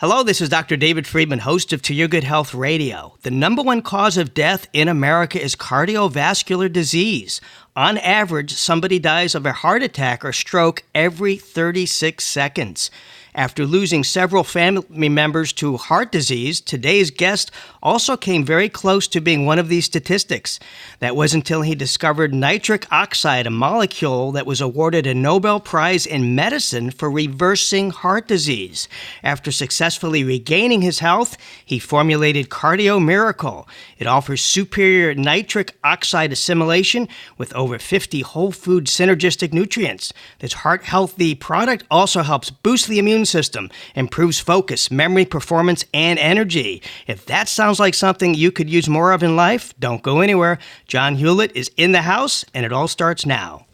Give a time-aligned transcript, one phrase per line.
[0.00, 0.76] Hello, this is Dr.
[0.76, 3.16] David Friedman, host of To Your Good Health Radio.
[3.22, 7.40] The number one cause of death in America is cardiovascular disease.
[7.74, 12.92] On average, somebody dies of a heart attack or stroke every 36 seconds.
[13.34, 17.50] After losing several family members to heart disease, today's guest
[17.82, 20.58] also came very close to being one of these statistics.
[21.00, 26.06] That was until he discovered nitric oxide, a molecule that was awarded a Nobel Prize
[26.06, 28.88] in medicine for reversing heart disease.
[29.22, 33.68] After successfully regaining his health, he formulated Cardio Miracle.
[33.98, 40.12] It offers superior nitric oxide assimilation with over 50 whole food synergistic nutrients.
[40.38, 46.18] This heart healthy product also helps boost the immune system, improves focus, memory, performance, and
[46.18, 46.82] energy.
[47.06, 50.58] If that sounds like something you could use more of in life, don't go anywhere.
[50.86, 53.66] John Hewlett is in the house, and it all starts now.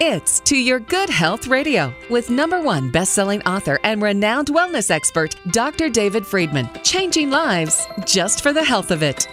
[0.00, 5.34] It's To Your Good Health Radio with number one best-selling author and renowned wellness expert,
[5.50, 5.88] Dr.
[5.88, 6.70] David Friedman.
[6.84, 9.26] Changing lives just for the health of it.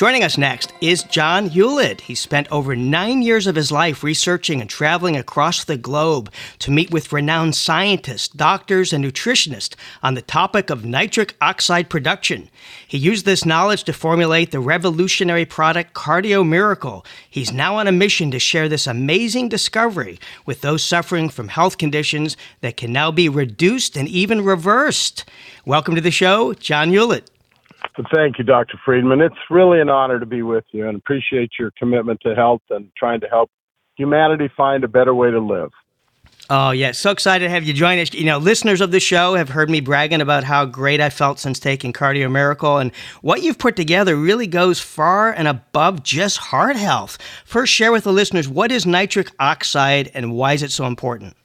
[0.00, 2.00] Joining us next is John Hewlett.
[2.00, 6.70] He spent over nine years of his life researching and traveling across the globe to
[6.70, 12.48] meet with renowned scientists, doctors, and nutritionists on the topic of nitric oxide production.
[12.88, 17.04] He used this knowledge to formulate the revolutionary product Cardio Miracle.
[17.28, 21.76] He's now on a mission to share this amazing discovery with those suffering from health
[21.76, 25.26] conditions that can now be reduced and even reversed.
[25.66, 27.30] Welcome to the show, John Hewlett.
[28.14, 28.78] Thank you, Dr.
[28.84, 29.20] Friedman.
[29.20, 32.90] It's really an honor to be with you and appreciate your commitment to health and
[32.96, 33.50] trying to help
[33.96, 35.70] humanity find a better way to live.
[36.48, 36.90] Oh, yeah.
[36.92, 38.12] So excited to have you join us.
[38.12, 41.38] You know, listeners of the show have heard me bragging about how great I felt
[41.38, 42.78] since taking Cardio Miracle.
[42.78, 42.92] And
[43.22, 47.18] what you've put together really goes far and above just heart health.
[47.44, 51.36] First, share with the listeners what is nitric oxide and why is it so important?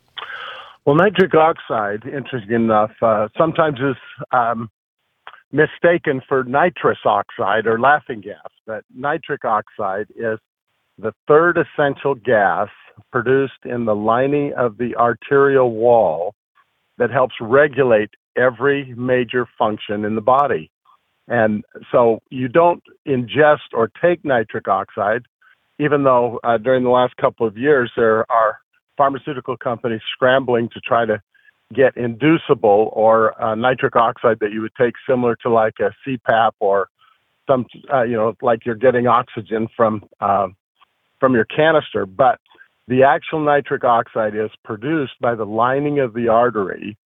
[0.86, 3.96] Well, nitric oxide, interesting enough, uh, sometimes is
[4.32, 4.70] um,
[5.52, 8.48] mistaken for nitrous oxide or laughing gas.
[8.66, 10.40] But nitric oxide is
[10.98, 12.70] the third essential gas
[13.12, 16.34] produced in the lining of the arterial wall
[16.98, 20.72] that helps regulate every major function in the body.
[21.28, 25.24] And so you don't ingest or take nitric oxide,
[25.80, 28.60] even though uh, during the last couple of years there are
[28.98, 31.22] pharmaceutical companies scrambling to try to
[31.74, 36.52] get inducible or uh, nitric oxide that you would take similar to like a CPAP
[36.60, 36.90] or
[37.48, 40.48] some, uh, you know, like you're getting oxygen from uh,
[41.20, 42.06] from your canister.
[42.06, 42.40] But
[42.88, 46.98] the actual nitric oxide is produced by the lining of the artery.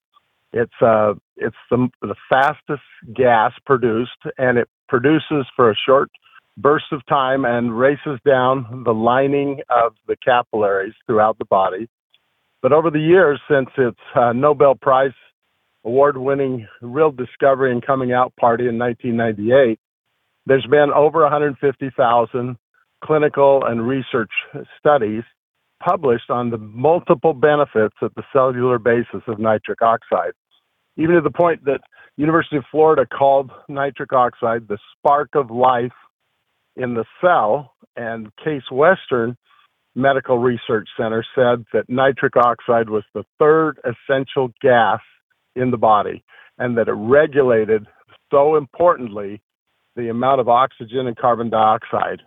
[0.52, 2.82] It's uh, it's the the fastest
[3.14, 6.10] gas produced, and it produces for a short
[6.56, 11.88] burst of time and races down the lining of the capillaries throughout the body
[12.62, 15.12] but over the years, since its uh, Nobel Prize
[15.84, 19.78] award winning real discovery and coming out party in 1998,
[20.46, 22.56] there's been over 150,000
[23.04, 24.30] clinical and research
[24.78, 25.22] studies
[25.80, 30.32] published on the multiple benefits at the cellular basis of nitric oxide,
[30.96, 31.80] even to the point that
[32.16, 35.92] University of Florida called nitric oxide the spark of life
[36.74, 39.36] in the cell, and Case Western
[39.98, 45.00] Medical Research Center said that nitric oxide was the third essential gas
[45.56, 46.24] in the body
[46.56, 47.86] and that it regulated
[48.30, 49.42] so importantly
[49.96, 52.22] the amount of oxygen and carbon dioxide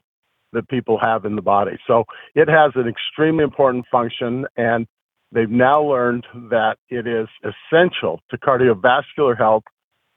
[0.51, 1.77] that people have in the body.
[1.87, 2.03] So
[2.35, 4.85] it has an extremely important function and
[5.31, 9.63] they've now learned that it is essential to cardiovascular health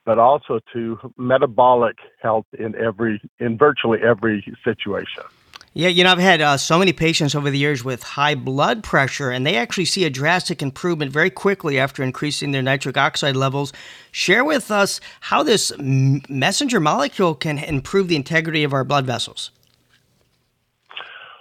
[0.05, 5.23] but also to metabolic health in every in virtually every situation.
[5.77, 8.81] Yeah, you know, I've had uh, so many patients over the years with high blood
[8.81, 13.35] pressure, and they actually see a drastic improvement very quickly after increasing their nitric oxide
[13.35, 13.73] levels.
[14.09, 19.05] Share with us how this m- messenger molecule can improve the integrity of our blood
[19.05, 19.51] vessels.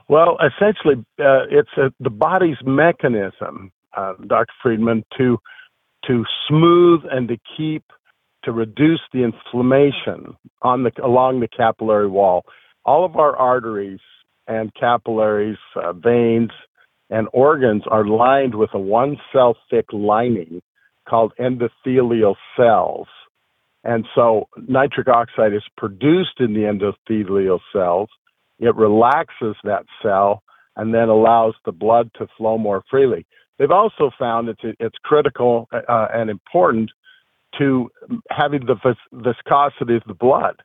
[0.09, 4.53] Well, essentially, uh, it's a, the body's mechanism, uh, Dr.
[4.61, 5.39] Friedman, to
[6.09, 7.85] to smooth and to keep
[8.43, 12.45] to reduce the inflammation on the along the capillary wall.
[12.85, 14.01] All of our arteries
[14.47, 16.51] and capillaries, uh, veins,
[17.11, 20.63] and organs are lined with a one cell thick lining
[21.09, 23.09] called endothelial cells.
[23.85, 28.09] And so nitric oxide is produced in the endothelial cells.
[28.59, 30.43] It relaxes that cell
[30.77, 33.27] and then allows the blood to flow more freely.
[33.59, 36.91] They've also found it's, it's critical uh, and important
[37.59, 37.91] to
[38.31, 40.57] having the vis- viscosity of the blood.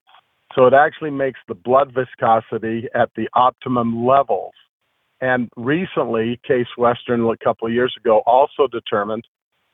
[0.56, 4.54] So it actually makes the blood viscosity at the optimum levels.
[5.22, 9.26] And recently, Case Western, a couple of years ago, also determined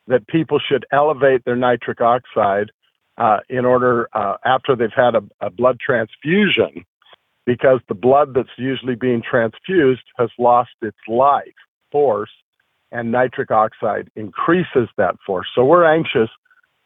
[0.07, 2.71] that people should elevate their nitric oxide
[3.17, 6.85] uh, in order uh, after they've had a, a blood transfusion
[7.45, 11.45] because the blood that's usually being transfused has lost its life
[11.91, 12.31] force
[12.91, 15.47] and nitric oxide increases that force.
[15.55, 16.29] So we're anxious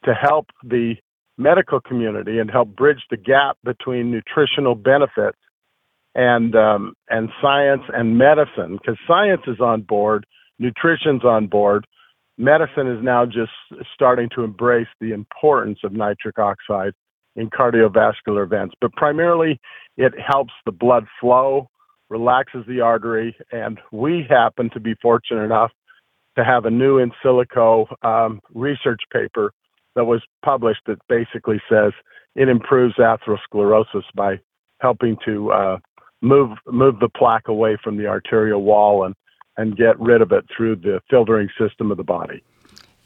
[0.04, 0.94] to help the
[1.40, 5.38] medical community and help bridge the gap between nutritional benefits
[6.14, 10.26] and um, and science and medicine because science is on board,
[10.58, 11.86] nutrition's on board,
[12.36, 13.52] medicine is now just
[13.94, 16.92] starting to embrace the importance of nitric oxide
[17.36, 18.74] in cardiovascular events.
[18.80, 19.60] But primarily,
[19.96, 21.68] it helps the blood flow,
[22.08, 25.70] relaxes the artery, and we happen to be fortunate enough
[26.36, 29.52] to have a new in silico um, research paper
[29.96, 31.92] that was published that basically says
[32.36, 34.40] it improves atherosclerosis by
[34.80, 35.78] helping to uh,
[36.22, 39.14] move move the plaque away from the arterial wall and
[39.56, 42.42] and get rid of it through the filtering system of the body.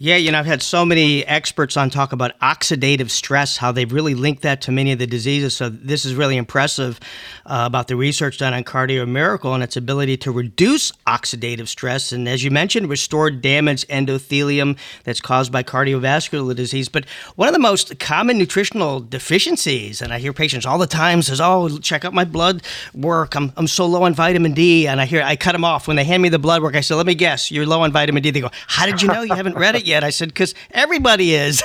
[0.04, 3.90] Yeah, you know, I've had so many experts on talk about oxidative stress, how they've
[3.90, 5.56] really linked that to many of the diseases.
[5.56, 7.00] So this is really impressive
[7.46, 12.12] uh, about the research done on Cardio Miracle and its ability to reduce oxidative stress
[12.12, 16.90] and, as you mentioned, restore damaged endothelium that's caused by cardiovascular disease.
[16.90, 17.06] But
[17.36, 21.40] one of the most common nutritional deficiencies, and I hear patients all the time says,
[21.40, 22.62] "Oh, check out my blood
[22.92, 23.34] work.
[23.34, 25.96] I'm I'm so low on vitamin D," and I hear I cut them off when
[25.96, 26.76] they hand me the blood work.
[26.76, 29.08] I say, "Let me guess, you're low on vitamin D." They go, "How did you
[29.08, 29.22] know?
[29.22, 31.58] You haven't read it yet?" I said, because everybody is.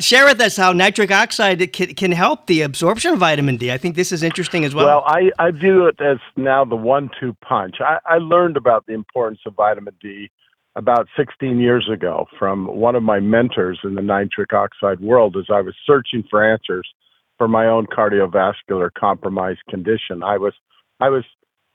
[0.00, 3.70] Share with us how nitric oxide can, can help the absorption of vitamin D.
[3.70, 4.86] I think this is interesting as well.
[4.86, 7.76] Well, I, I view it as now the one two punch.
[7.80, 10.30] I, I learned about the importance of vitamin D
[10.76, 15.46] about 16 years ago from one of my mentors in the nitric oxide world as
[15.52, 16.88] I was searching for answers
[17.36, 20.22] for my own cardiovascular compromised condition.
[20.22, 20.54] I was
[21.00, 21.24] I was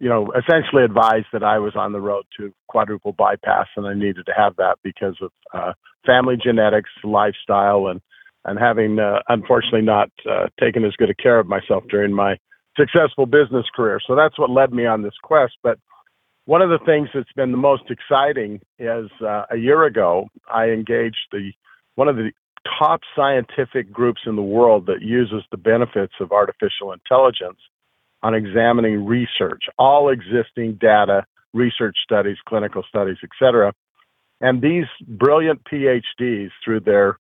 [0.03, 3.93] you know, essentially advised that I was on the road to quadruple bypass and I
[3.93, 5.71] needed to have that because of uh,
[6.05, 8.01] family genetics, lifestyle, and
[8.43, 12.35] and having uh, unfortunately not uh, taken as good a care of myself during my
[12.77, 14.01] successful business career.
[14.05, 15.53] So that's what led me on this quest.
[15.63, 15.79] But
[16.43, 20.65] one of the things that's been the most exciting is uh, a year ago I
[20.65, 21.53] engaged the
[21.95, 22.33] one of the
[22.77, 27.59] top scientific groups in the world that uses the benefits of artificial intelligence
[28.23, 33.73] on examining research, all existing data, research studies, clinical studies, etc.
[34.41, 37.19] And these brilliant PhDs, through their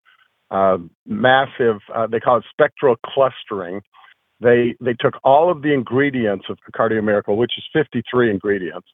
[0.51, 3.83] uh, massive, uh, they call it spectral clustering,
[4.41, 8.89] they they took all of the ingredients of Cardio Miracle, which is 53 ingredients,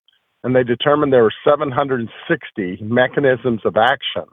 [0.45, 4.25] and they determined there were 760 mechanisms of action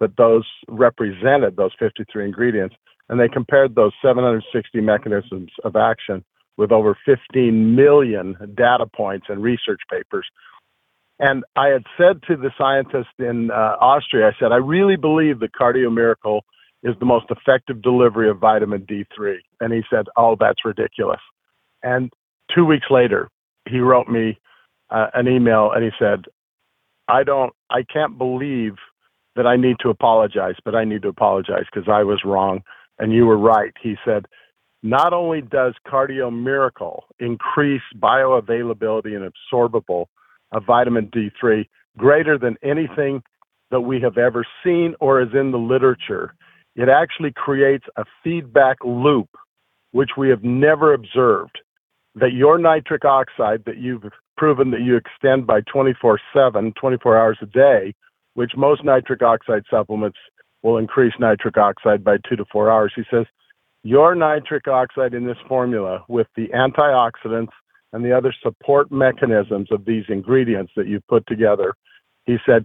[0.00, 2.74] that those represented, those 53 ingredients,
[3.08, 6.24] and they compared those 760 mechanisms of action
[6.56, 10.26] with over 15 million data points and research papers.
[11.18, 15.40] And I had said to the scientist in uh, Austria, I said, I really believe
[15.40, 16.44] that Cardio Miracle
[16.82, 19.36] is the most effective delivery of vitamin D3.
[19.60, 21.20] And he said, Oh, that's ridiculous.
[21.82, 22.12] And
[22.54, 23.28] two weeks later,
[23.68, 24.38] he wrote me
[24.90, 26.24] uh, an email and he said,
[27.08, 28.74] I don't, I can't believe
[29.36, 32.62] that I need to apologize, but I need to apologize because I was wrong
[32.98, 33.72] and you were right.
[33.82, 34.26] He said,
[34.84, 40.06] not only does Cardio Miracle increase bioavailability and absorbable
[40.52, 41.66] of vitamin D3
[41.96, 43.22] greater than anything
[43.70, 46.34] that we have ever seen or is in the literature,
[46.76, 49.30] it actually creates a feedback loop
[49.92, 51.58] which we have never observed.
[52.16, 54.04] That your nitric oxide that you've
[54.36, 57.94] proven that you extend by 24 7, 24 hours a day,
[58.34, 60.18] which most nitric oxide supplements
[60.62, 62.92] will increase nitric oxide by two to four hours.
[62.94, 63.24] He says
[63.84, 67.52] your nitric oxide in this formula with the antioxidants
[67.92, 71.74] and the other support mechanisms of these ingredients that you've put together,
[72.24, 72.64] he said,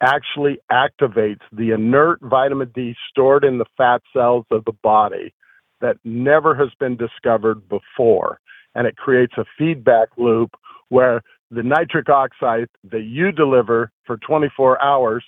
[0.00, 5.34] actually activates the inert vitamin D stored in the fat cells of the body
[5.80, 8.38] that never has been discovered before.
[8.74, 10.52] And it creates a feedback loop
[10.88, 15.24] where the nitric oxide that you deliver for 24 hours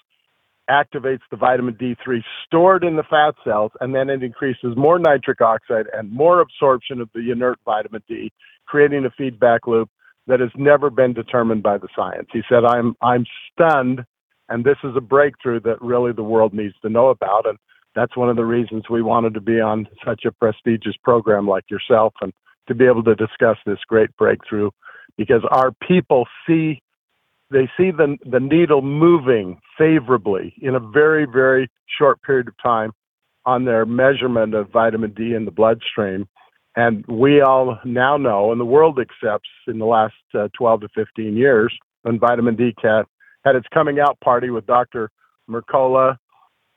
[0.70, 5.40] activates the vitamin D3 stored in the fat cells, and then it increases more nitric
[5.40, 8.32] oxide and more absorption of the inert vitamin D,
[8.66, 9.88] creating a feedback loop
[10.26, 12.28] that has never been determined by the science.
[12.32, 14.04] He said, I'm, I'm stunned,
[14.48, 17.48] and this is a breakthrough that really the world needs to know about.
[17.48, 17.58] And
[17.94, 21.64] that's one of the reasons we wanted to be on such a prestigious program like
[21.70, 22.32] yourself and
[22.68, 24.70] to be able to discuss this great breakthrough
[25.16, 26.82] because our people see
[27.50, 32.92] they see the, the needle moving favorably in a very, very short period of time
[33.44, 36.26] on their measurement of vitamin D in the bloodstream.
[36.74, 40.88] And we all now know, and the world accepts in the last uh, 12 to
[40.94, 41.72] 15 years,
[42.02, 43.06] when vitamin D cat
[43.44, 45.10] had its coming out party with Dr.
[45.48, 46.18] Mercola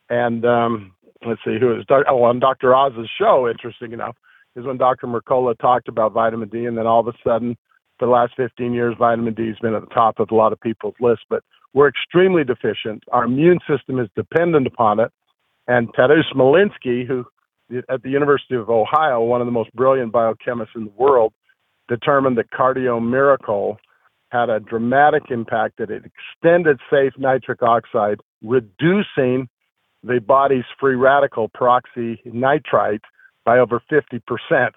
[0.10, 0.94] and um,
[1.26, 2.76] let's see who is oh on Dr.
[2.76, 3.48] Oz's show.
[3.50, 4.16] Interesting enough,
[4.56, 5.08] is when Dr.
[5.08, 7.56] Mercola talked about vitamin D, and then all of a sudden,
[8.00, 10.54] for the last 15 years, vitamin D has been at the top of a lot
[10.54, 11.26] of people's lists.
[11.30, 13.04] But we're extremely deficient.
[13.12, 15.12] Our immune system is dependent upon it.
[15.68, 17.26] And Tadeusz Malinski, who
[17.90, 21.34] at the University of Ohio, one of the most brilliant biochemists in the world,
[21.88, 23.78] determined that Cardio Miracle
[24.32, 29.50] had a dramatic impact that it extended safe nitric oxide, reducing
[30.04, 33.02] the body's free radical peroxynitrite
[33.46, 34.22] by over 50%,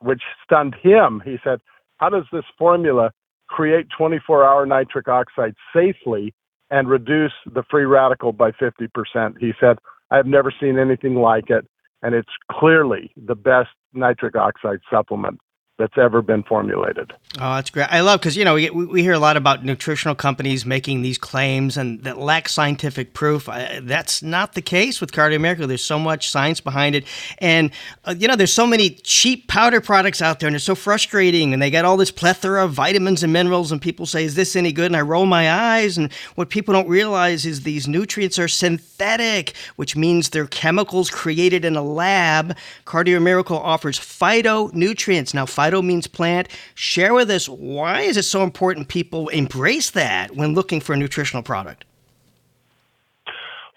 [0.01, 1.23] which stunned him.
[1.25, 1.61] He said,
[2.03, 3.13] How does this formula
[3.47, 6.35] create 24 hour nitric oxide safely
[6.69, 9.39] and reduce the free radical by 50%?
[9.39, 9.79] He said,
[10.11, 11.65] I've never seen anything like it,
[12.03, 15.39] and it's clearly the best nitric oxide supplement
[15.83, 17.13] that's ever been formulated.
[17.41, 17.89] Oh, that's great.
[17.91, 21.19] I love because you know we, we hear a lot about nutritional companies making these
[21.19, 23.49] claims and that lack scientific proof.
[23.49, 25.67] Uh, that's not the case with Cardio Miracle.
[25.67, 27.05] There's so much science behind it,
[27.39, 27.73] and
[28.05, 31.53] uh, you know there's so many cheap powder products out there, and it's so frustrating.
[31.53, 34.55] And they got all this plethora of vitamins and minerals, and people say, "Is this
[34.55, 35.99] any good?" And I roll my eyes.
[35.99, 41.65] And what people don't realize is these nutrients are synthetic, which means they're chemicals created
[41.65, 42.57] in a lab.
[42.87, 45.35] Cardio Miracle offers phytonutrients.
[45.35, 46.49] Now, phyto Phyto means plant.
[46.75, 50.97] Share with us why is it so important people embrace that when looking for a
[50.97, 51.85] nutritional product?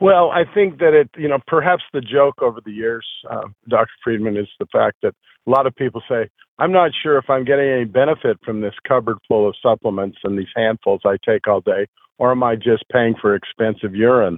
[0.02, 3.92] Well, I think that it, you know, perhaps the joke over the years, uh, Dr.
[4.04, 5.14] Friedman, is the fact that
[5.48, 8.74] a lot of people say, I'm not sure if I'm getting any benefit from this
[8.86, 11.88] cupboard full of supplements and these handfuls I take all day,
[12.18, 14.38] or am I just paying for expensive urine?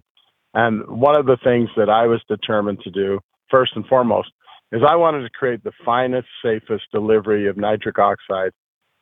[0.54, 4.30] And one of the things that I was determined to do, first and foremost,
[4.72, 8.52] is I wanted to create the finest, safest delivery of nitric oxide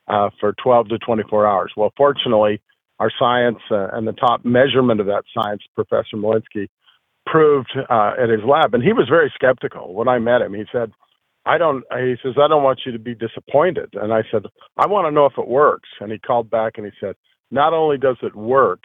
[0.08, 1.72] uh, for 12 to 24 hours.
[1.76, 2.62] Well, fortunately,
[2.98, 6.68] our science uh, and the top measurement of that science, Professor Malinski,
[7.26, 10.54] proved uh, at his lab, and he was very skeptical when I met him.
[10.54, 10.92] He said,
[11.44, 14.44] "I don't." He says, "I don't want you to be disappointed." And I said,
[14.78, 17.16] "I want to know if it works." And he called back and he said,
[17.50, 18.84] "Not only does it work,"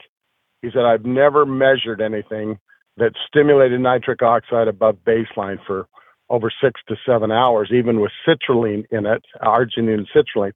[0.61, 2.59] he said, "I've never measured anything
[2.97, 5.87] that stimulated nitric oxide above baseline for
[6.31, 10.53] over six to seven hours, even with citrulline in it, arginine citrulline.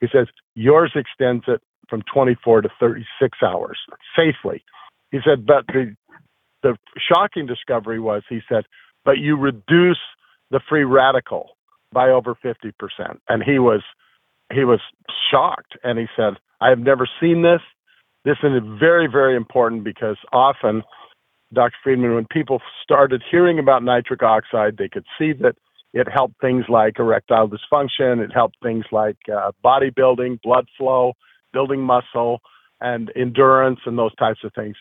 [0.00, 3.78] He says yours extends it from 24 to 36 hours
[4.16, 4.62] safely.
[5.10, 5.94] He said, but the
[6.62, 8.64] the shocking discovery was, he said,
[9.04, 10.00] but you reduce
[10.50, 11.50] the free radical
[11.92, 12.72] by over 50%.
[13.28, 13.82] And he was
[14.52, 14.80] he was
[15.30, 17.60] shocked, and he said, I have never seen this.
[18.24, 20.82] This is very, very important because often
[21.52, 21.76] Dr.
[21.82, 25.56] Friedman, when people started hearing about nitric oxide, they could see that
[25.94, 31.14] it helped things like erectile dysfunction, it helped things like uh, bodybuilding, blood flow,
[31.52, 32.40] building muscle,
[32.80, 34.76] and endurance, and those types of things.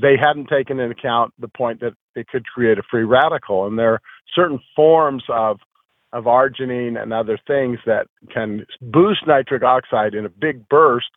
[0.00, 3.78] They hadn't taken into account the point that it could create a free radical, and
[3.78, 4.00] there are
[4.34, 5.58] certain forms of
[6.12, 11.10] of arginine and other things that can boost nitric oxide in a big burst,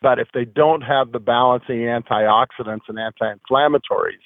[0.00, 4.24] but if they don't have the balancing antioxidants and anti-inflammatories,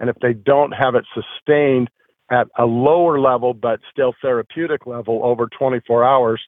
[0.00, 1.90] and if they don't have it sustained
[2.30, 6.40] at a lower level but still therapeutic level over 24 hours,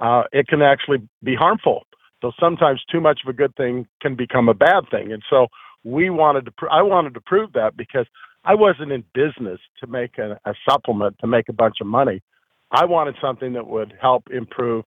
[0.00, 1.84] uh, it can actually be harmful.
[2.22, 5.12] So sometimes too much of a good thing can become a bad thing.
[5.12, 5.48] And so
[5.84, 8.06] we wanted to, pr- I wanted to prove that because
[8.44, 12.22] I wasn't in business to make a, a supplement to make a bunch of money.
[12.70, 14.84] I wanted something that would help improve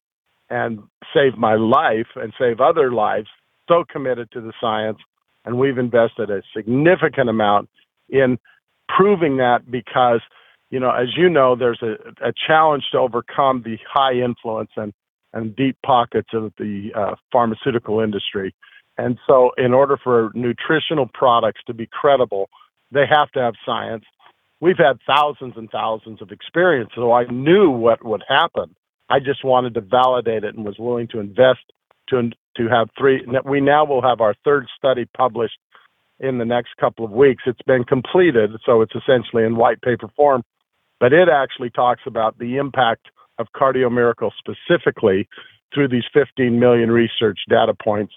[0.50, 0.80] and
[1.14, 3.28] save my life and save other lives.
[3.68, 4.98] So committed to the science,
[5.46, 7.70] and we've invested a significant amount
[8.10, 8.38] in
[8.88, 10.22] proving that because,
[10.70, 11.96] you know, as you know, there's a,
[12.28, 14.94] a challenge to overcome the high influence and,
[15.34, 18.54] and deep pockets of the uh, pharmaceutical industry.
[18.98, 22.50] And so, in order for nutritional products to be credible,
[22.92, 24.04] they have to have science.
[24.60, 28.76] We've had thousands and thousands of experience, so I knew what would happen.
[29.10, 31.62] I just wanted to validate it and was willing to invest
[32.10, 33.26] to to have three.
[33.46, 35.58] We now will have our third study published
[36.20, 37.44] in the next couple of weeks.
[37.46, 40.44] It's been completed, so it's essentially in white paper form,
[41.00, 43.08] but it actually talks about the impact
[43.38, 45.28] of Cardio Miracle specifically
[45.74, 48.14] through these 15 million research data points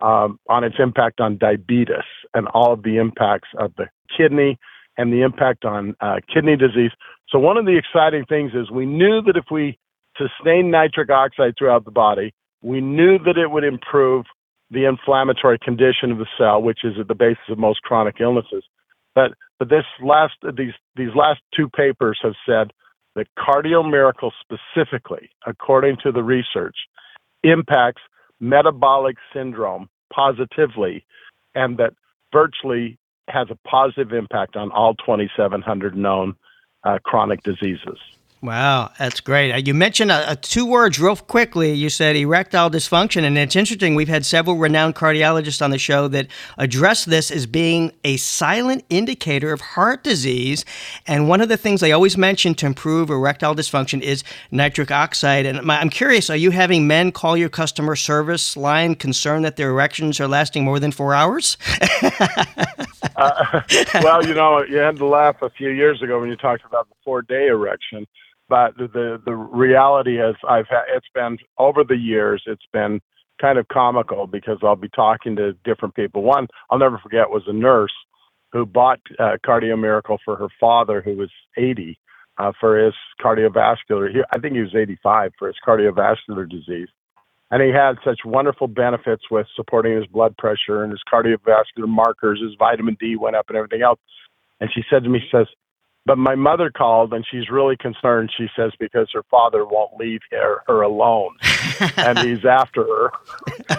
[0.00, 1.96] um, on its impact on diabetes
[2.34, 3.86] and all of the impacts of the
[4.16, 4.58] kidney
[4.96, 6.90] and the impact on uh, kidney disease.
[7.30, 9.78] So, one of the exciting things is we knew that if we
[10.16, 14.26] sustain nitric oxide throughout the body, we knew that it would improve
[14.70, 18.64] the inflammatory condition of the cell, which is at the basis of most chronic illnesses.
[19.14, 22.72] But but this last these these last two papers have said
[23.14, 26.76] that cardio miracle specifically, according to the research,
[27.42, 28.02] impacts
[28.40, 31.04] metabolic syndrome positively,
[31.54, 31.94] and that
[32.32, 32.98] virtually
[33.28, 36.34] has a positive impact on all 2,700 known
[36.84, 37.98] uh, chronic diseases.
[38.40, 39.52] Wow, that's great.
[39.52, 41.72] Uh, you mentioned uh, two words real quickly.
[41.72, 43.96] You said erectile dysfunction, and it's interesting.
[43.96, 48.84] We've had several renowned cardiologists on the show that address this as being a silent
[48.90, 50.64] indicator of heart disease.
[51.04, 55.44] And one of the things they always mention to improve erectile dysfunction is nitric oxide.
[55.44, 59.70] And I'm curious, are you having men call your customer service line concerned that their
[59.70, 61.56] erections are lasting more than four hours?
[63.16, 63.62] uh,
[63.94, 66.88] well, you know, you had to laugh a few years ago when you talked about
[66.88, 68.06] the four day erection
[68.48, 73.00] but the the reality is I've had it's been over the years it's been
[73.40, 76.22] kind of comical because I'll be talking to different people.
[76.22, 77.92] One I'll never forget was a nurse
[78.52, 81.98] who bought uh, Cardio Miracle for her father who was 80
[82.38, 84.10] uh, for his cardiovascular.
[84.10, 86.88] He, I think he was 85 for his cardiovascular disease.
[87.50, 92.40] And he had such wonderful benefits with supporting his blood pressure and his cardiovascular markers.
[92.42, 93.98] His vitamin D went up and everything else.
[94.60, 95.46] And she said to me, she says,
[96.08, 100.20] but my mother called and she's really concerned, she says, because her father won't leave
[100.30, 101.36] her, her alone
[101.98, 103.10] and he's after her.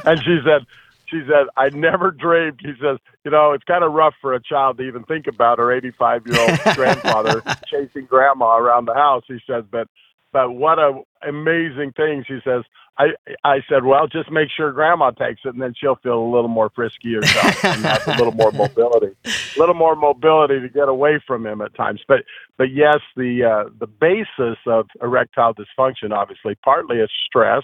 [0.05, 0.67] and she said,
[1.07, 2.59] she said, I never dreamed.
[2.61, 5.57] He says, you know, it's kind of rough for a child to even think about
[5.57, 9.23] her 85 year old grandfather chasing grandma around the house.
[9.27, 9.87] He says, but
[10.31, 12.63] but what a amazing thing she says.
[12.97, 13.11] I
[13.45, 16.49] i said well just make sure grandma takes it and then she'll feel a little
[16.49, 20.89] more frisky herself and have a little more mobility a little more mobility to get
[20.89, 22.01] away from him at times.
[22.07, 22.25] But
[22.57, 27.63] but yes the uh the basis of erectile dysfunction obviously partly is stress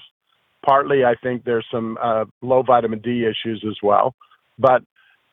[0.65, 4.15] partly i think there's some uh low vitamin d issues as well.
[4.57, 4.84] But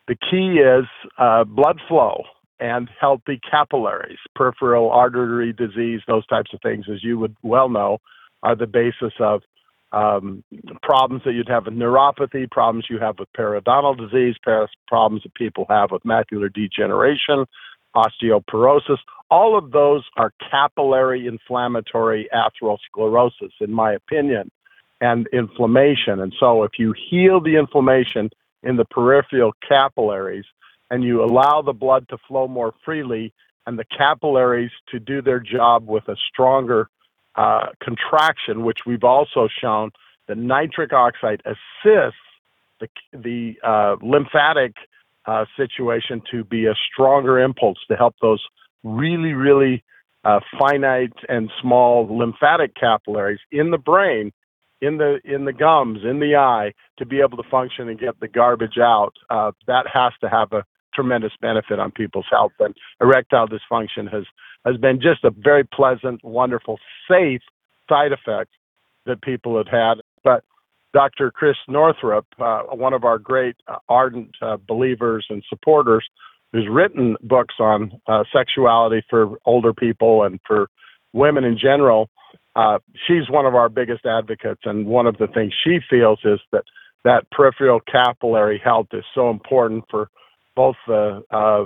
[0.08, 0.86] the key is
[1.16, 2.24] uh blood flow
[2.60, 4.18] and healthy capillaries.
[4.34, 7.98] Peripheral artery disease, those types of things, as you would well know,
[8.42, 9.42] are the basis of
[9.92, 10.42] um,
[10.82, 14.36] problems that you'd have with neuropathy, problems you have with periodontal disease,
[14.88, 17.44] problems that people have with macular degeneration,
[17.94, 18.98] osteoporosis.
[19.30, 24.50] All of those are capillary inflammatory atherosclerosis, in my opinion,
[25.00, 26.20] and inflammation.
[26.20, 28.30] And so, if you heal the inflammation
[28.62, 30.44] in the peripheral capillaries,
[30.92, 33.32] and you allow the blood to flow more freely
[33.66, 36.90] and the capillaries to do their job with a stronger
[37.34, 39.90] uh, contraction, which we've also shown
[40.28, 42.18] that nitric oxide assists
[42.78, 44.74] the, the uh, lymphatic
[45.24, 48.44] uh, situation to be a stronger impulse to help those
[48.82, 49.82] really, really
[50.24, 54.30] uh, finite and small lymphatic capillaries in the brain,
[54.82, 58.20] in the in the gums, in the eye, to be able to function and get
[58.20, 59.14] the garbage out.
[59.30, 62.52] Uh, that has to have a tremendous benefit on people's health.
[62.60, 64.24] And erectile dysfunction has
[64.64, 66.78] has been just a very pleasant, wonderful,
[67.10, 67.40] safe
[67.88, 68.50] side effect
[69.06, 69.94] that people have had.
[70.22, 70.44] But
[70.92, 71.30] Dr.
[71.30, 76.06] Chris Northrup, uh, one of our great uh, ardent uh, believers and supporters,
[76.52, 80.68] who's written books on uh, sexuality for older people and for
[81.12, 82.10] women in general,
[82.54, 84.60] uh, she's one of our biggest advocates.
[84.64, 86.64] And one of the things she feels is that
[87.04, 90.08] that peripheral capillary health is so important for
[90.54, 91.64] both the uh,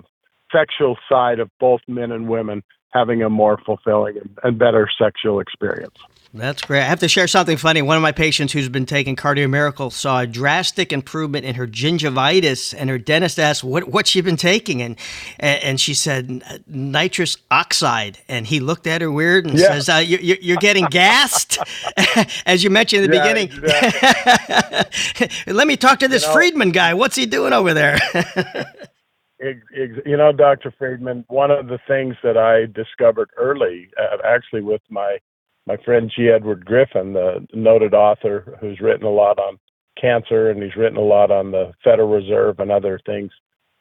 [0.53, 2.63] sexual side of both men and women
[2.97, 5.97] having a more fulfilling and better sexual experience.
[6.37, 6.83] That's great.
[6.83, 7.81] I have to share something funny.
[7.83, 11.67] One of my patients who's been taking Cardio Miracle saw a drastic improvement in her
[11.67, 14.97] gingivitis, and her dentist asked what what she'd been taking, and
[15.39, 19.69] and she said nitrous oxide, and he looked at her weird and yeah.
[19.69, 21.59] says, uh, you, "You're getting gassed,"
[22.47, 23.49] as you mentioned in the yeah, beginning.
[23.65, 25.29] Exactly.
[25.55, 26.95] Let me talk to this you know, Friedman guy.
[26.95, 27.99] What's he doing over there?
[29.41, 30.73] you know, Dr.
[30.79, 35.19] Friedman, one of the things that I discovered early, uh, actually with my
[35.67, 36.29] my friend G.
[36.29, 39.59] Edward Griffin, the noted author who's written a lot on
[40.01, 43.33] cancer and he's written a lot on the Federal Reserve and other things,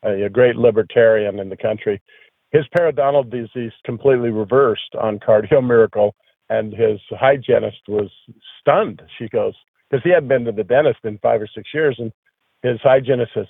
[0.01, 2.01] a great libertarian in the country.
[2.51, 6.15] His periodontal disease completely reversed on Cardio Miracle,
[6.49, 8.09] and his hygienist was
[8.61, 9.01] stunned.
[9.19, 9.53] She goes,
[9.89, 12.11] because he hadn't been to the dentist in five or six years, and
[12.63, 13.47] his hygienist says,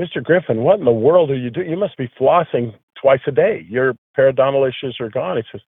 [0.00, 0.22] Mr.
[0.22, 1.68] Griffin, what in the world are you doing?
[1.68, 3.66] You must be flossing twice a day.
[3.68, 5.36] Your periodontal issues are gone.
[5.36, 5.60] He says,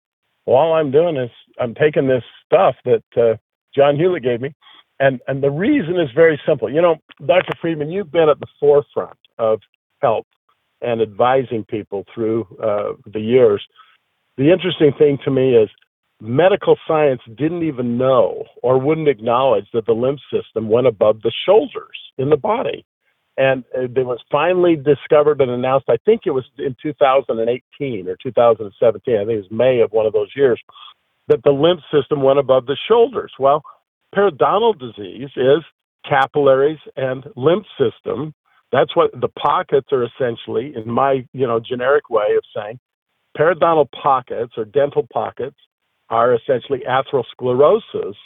[0.47, 3.37] well, all I'm doing is I'm taking this stuff that uh,
[3.77, 4.55] John Hewlett gave me,
[4.99, 6.73] and and the reason is very simple.
[6.73, 7.53] You know, Dr.
[7.61, 9.61] Friedman, you've been at the forefront of
[10.01, 10.27] health
[10.81, 13.63] and advising people through uh, the years.
[14.39, 15.69] The interesting thing to me is
[16.21, 21.33] medical science didn't even know or wouldn't acknowledge that the lymph system went above the
[21.45, 22.85] shoulders in the body.
[23.37, 29.15] And it was finally discovered and announced, I think it was in 2018 or 2017,
[29.15, 30.61] I think it was May of one of those years,
[31.29, 33.33] that the lymph system went above the shoulders.
[33.39, 33.63] Well,
[34.15, 35.63] periodontal disease is
[36.09, 38.35] capillaries and lymph system
[38.73, 42.81] That's what the pockets are essentially, in my you know generic way of saying,
[43.39, 45.57] periodontal pockets or dental pockets
[46.09, 48.17] are essentially atherosclerosis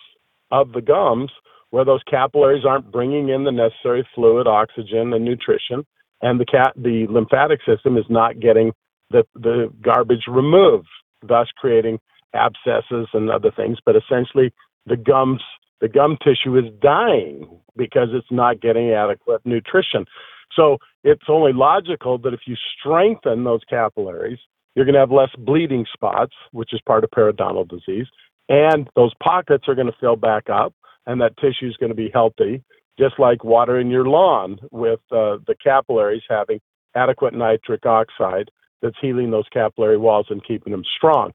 [0.51, 1.31] of the gums
[1.71, 5.85] where those capillaries aren't bringing in the necessary fluid, oxygen, and nutrition,
[6.23, 8.73] and the cat the lymphatic system is not getting
[9.11, 10.89] the the garbage removed,
[11.23, 11.99] thus creating
[12.35, 13.79] abscesses and other things.
[13.85, 14.53] But essentially,
[14.87, 15.43] the gums
[15.81, 20.07] the gum tissue is dying because it's not getting adequate nutrition.
[20.55, 24.39] So it's only logical that if you strengthen those capillaries,
[24.75, 28.07] you're going to have less bleeding spots, which is part of periodontal disease,
[28.49, 30.73] and those pockets are going to fill back up,
[31.07, 32.63] and that tissue is going to be healthy,
[32.99, 36.61] just like watering your lawn with uh, the capillaries having
[36.95, 38.51] adequate nitric oxide
[38.83, 41.33] that's healing those capillary walls and keeping them strong.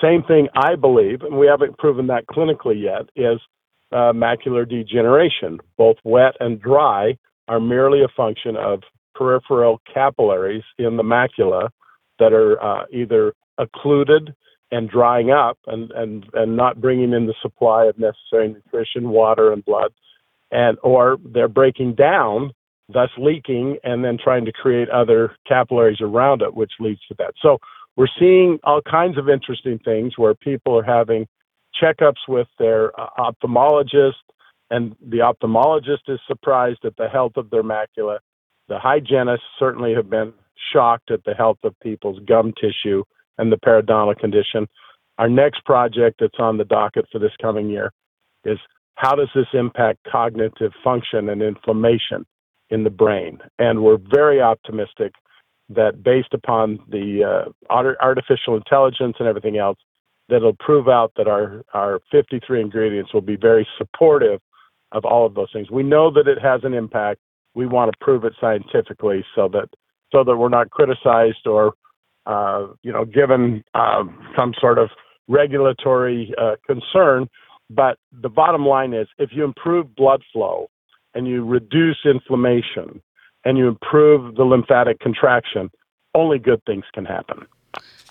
[0.00, 3.40] Same thing, I believe, and we haven't proven that clinically yet, is
[3.92, 5.60] uh, macular degeneration.
[5.78, 8.80] Both wet and dry are merely a function of
[9.14, 11.68] peripheral capillaries in the macula
[12.18, 14.34] that are uh, either occluded
[14.70, 19.52] and drying up and, and, and not bringing in the supply of necessary nutrition, water,
[19.52, 19.92] and blood,
[20.50, 22.52] and or they're breaking down,
[22.88, 27.34] thus leaking, and then trying to create other capillaries around it, which leads to that.
[27.40, 27.58] So
[27.96, 31.26] we're seeing all kinds of interesting things where people are having
[31.80, 34.12] checkups with their uh, ophthalmologist,
[34.70, 38.18] and the ophthalmologist is surprised at the health of their macula.
[38.68, 40.32] The hygienists certainly have been
[40.72, 43.04] shocked at the health of people's gum tissue
[43.38, 44.68] and the periodontal condition.
[45.18, 47.92] Our next project that's on the docket for this coming year
[48.44, 48.58] is
[48.96, 52.26] how does this impact cognitive function and inflammation
[52.70, 53.38] in the brain?
[53.58, 55.12] And we're very optimistic
[55.70, 59.78] that based upon the uh, artificial intelligence and everything else,
[60.28, 64.40] that'll prove out that our, our 53 ingredients will be very supportive
[64.92, 65.70] of all of those things.
[65.70, 67.20] We know that it has an impact.
[67.54, 69.68] We want to prove it scientifically so that
[70.12, 71.74] so that we're not criticized or
[72.26, 74.04] you know given uh,
[74.36, 74.90] some sort of
[75.28, 77.28] regulatory uh, concern.
[77.70, 80.68] But the bottom line is, if you improve blood flow
[81.14, 83.00] and you reduce inflammation
[83.44, 85.70] and you improve the lymphatic contraction,
[86.14, 87.46] only good things can happen.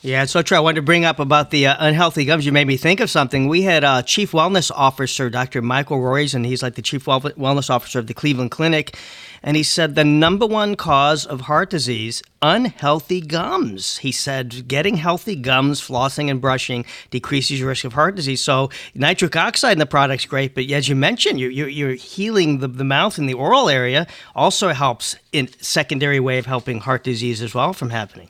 [0.06, 0.58] Yeah, so true.
[0.58, 2.46] I wanted to bring up about the uh, unhealthy gums.
[2.46, 3.48] You made me think of something.
[3.48, 5.62] We had a chief wellness officer, Dr.
[5.62, 6.46] Michael Roizen.
[6.46, 8.98] He's like the chief wellness officer of the Cleveland Clinic.
[9.42, 14.00] And he said the number one cause of heart disease, unhealthy gums.
[14.00, 18.42] He said getting healthy gums, flossing and brushing decreases your risk of heart disease.
[18.42, 22.58] So nitric oxide in the product's great, but as you mentioned, you, you, you're healing
[22.58, 27.06] the, the mouth and the oral area also helps in secondary way of helping heart
[27.06, 28.30] disease as well from happening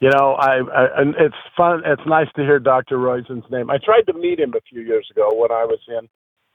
[0.00, 1.82] you know, I, I and it's fun.
[1.84, 2.98] It's nice to hear Dr.
[2.98, 3.70] Roizen's name.
[3.70, 6.08] I tried to meet him a few years ago when I was in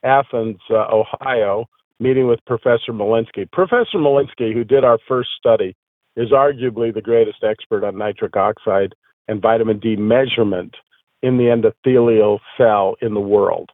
[0.04, 1.65] Athens, uh, Ohio,
[1.99, 3.51] meeting with Professor Malinski.
[3.51, 5.75] Professor Malinski, who did our first study,
[6.15, 8.93] is arguably the greatest expert on nitric oxide
[9.27, 10.75] and vitamin D measurement
[11.23, 13.69] in the endothelial cell in the world.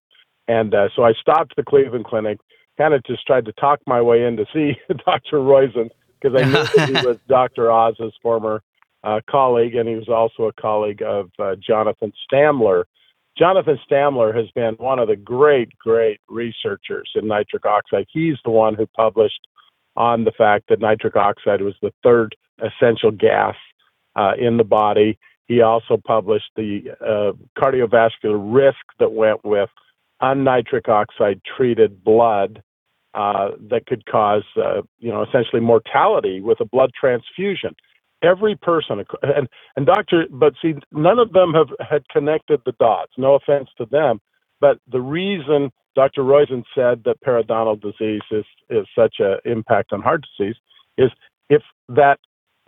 [0.48, 2.40] And uh, so I stopped the Cleveland Clinic,
[2.78, 4.74] kind of just tried to talk my way in to see
[5.06, 5.38] Dr.
[5.38, 5.90] Roizen
[6.22, 7.72] because I knew that he was Dr.
[7.72, 8.62] Oz's former
[9.08, 12.84] uh, colleague, and he was also a colleague of uh, Jonathan Stamler.
[13.38, 18.06] Jonathan Stamler has been one of the great, great researchers in nitric oxide.
[18.12, 19.40] He's the one who published
[19.96, 23.56] on the fact that nitric oxide was the third essential gas
[24.18, 25.18] uh, in the body.
[25.46, 29.70] He also published the uh, cardiovascular risk that went with
[30.22, 32.62] unnitric oxide treated blood
[33.14, 37.74] uh, that could cause, uh, you know, essentially mortality with a blood transfusion
[38.24, 43.14] every person and and doctor but see none of them have had connected the dots.
[43.18, 44.20] No offense to them
[44.60, 50.02] but the reason dr roizen said that periodontal disease is is such an impact on
[50.02, 50.56] heart disease
[50.98, 51.12] is
[51.50, 52.20] if that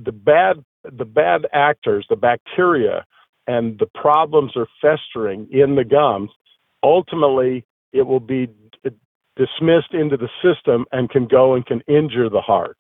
[0.04, 0.64] the bad
[0.98, 3.06] the bad actors the bacteria
[3.48, 6.32] and the problems are festering in the gums
[6.84, 8.48] ultimately it will be
[9.36, 12.78] dismissed into the system and can go and can injure the heart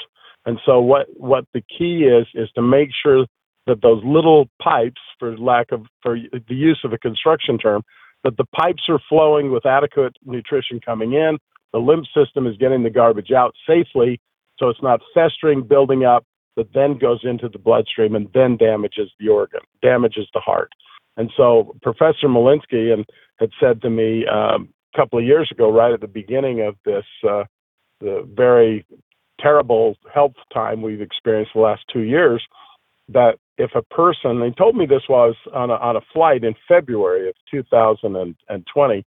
[0.49, 3.27] and so what what the key is is to make sure
[3.67, 7.83] that those little pipes, for lack of for the use of a construction term,
[8.23, 11.38] that the pipes are flowing with adequate nutrition coming in.
[11.71, 14.19] The lymph system is getting the garbage out safely,
[14.57, 19.12] so it's not festering, building up, that then goes into the bloodstream and then damages
[19.19, 20.71] the organ, damages the heart.
[21.15, 23.05] And so Professor Malinski and
[23.38, 26.75] had said to me um, a couple of years ago, right at the beginning of
[26.85, 27.43] this uh,
[28.01, 28.83] the very
[29.41, 32.43] terrible health time we've experienced the last two years
[33.10, 36.56] that if a person, they told me this was on a, on a flight in
[36.67, 39.06] February of 2020,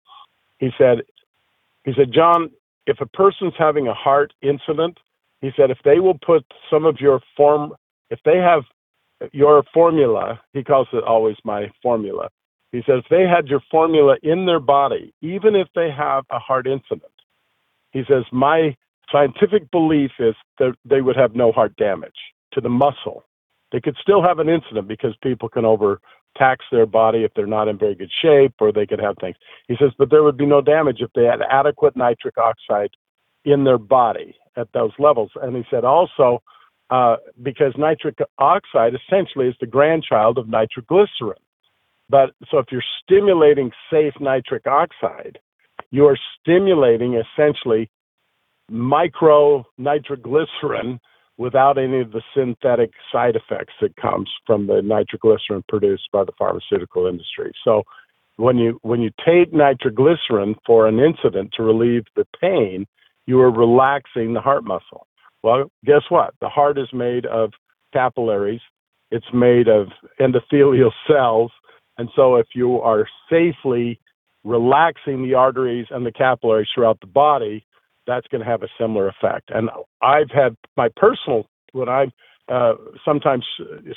[0.58, 0.98] he said,
[1.84, 2.50] he said, John,
[2.86, 4.98] if a person's having a heart incident,
[5.40, 7.74] He said if they will put some of your form,
[8.10, 8.62] if they have
[9.32, 12.28] your formula, he calls it always my formula.
[12.72, 16.38] He says if they had your formula in their body, even if they have a
[16.38, 17.12] heart incident,
[17.92, 18.76] he says my
[19.10, 22.14] scientific belief is that they would have no heart damage
[22.52, 23.24] to the muscle.
[23.72, 27.68] They could still have an incident because people can overtax their body if they're not
[27.68, 29.36] in very good shape or they could have things.
[29.68, 32.90] He says, but there would be no damage if they had adequate nitric oxide
[33.44, 35.30] in their body at those levels.
[35.40, 36.42] And he said also,
[36.90, 41.38] uh, because nitric oxide essentially is the grandchild of nitroglycerin.
[42.08, 45.38] But so if you're stimulating safe nitric oxide,
[45.92, 47.88] you are stimulating essentially
[48.70, 51.00] micro nitroglycerin
[51.36, 56.32] without any of the synthetic side effects that comes from the nitroglycerin produced by the
[56.38, 57.52] pharmaceutical industry.
[57.64, 57.82] So
[58.36, 62.86] when you when you take nitroglycerin for an incident to relieve the pain,
[63.26, 65.06] you are relaxing the heart muscle.
[65.42, 66.34] Well, guess what?
[66.40, 67.52] The heart is made of
[67.92, 68.60] capillaries.
[69.10, 69.88] It's made of
[70.20, 71.50] endothelial cells.
[71.98, 74.00] And so if you are safely
[74.44, 77.64] relaxing the arteries and the capillaries throughout the body,
[78.10, 79.50] that's going to have a similar effect.
[79.50, 79.70] And
[80.02, 82.10] I've had my personal when I'm
[82.48, 83.44] uh, sometimes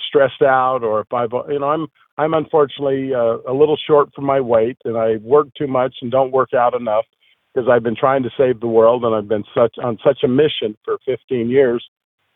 [0.08, 4.22] stressed out, or if I've you know I'm I'm unfortunately uh, a little short for
[4.22, 7.06] my weight, and I work too much and don't work out enough
[7.54, 10.28] because I've been trying to save the world, and I've been such on such a
[10.28, 11.84] mission for 15 years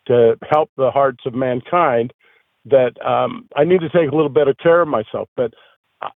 [0.08, 2.12] to help the hearts of mankind
[2.64, 5.28] that um, I need to take a little better care of myself.
[5.36, 5.52] But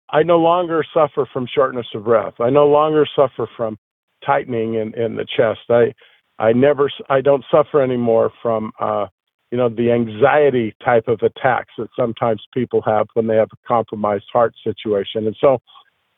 [0.10, 2.34] I no longer suffer from shortness of breath.
[2.40, 3.78] I no longer suffer from
[4.26, 5.62] tightening in, in the chest.
[5.70, 5.94] I
[6.40, 9.08] I never I don't suffer anymore from uh,
[9.52, 13.68] you know the anxiety type of attacks that sometimes people have when they have a
[13.68, 15.28] compromised heart situation.
[15.28, 15.60] And so